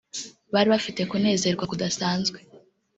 [0.53, 2.37] Bari bafite kunezerwa kudasanzwe